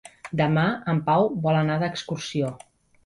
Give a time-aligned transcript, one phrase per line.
[0.39, 0.63] Demà
[0.95, 2.51] en Pau vol anar d'excursió.